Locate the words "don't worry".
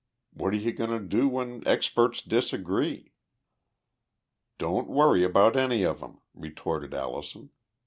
4.57-5.23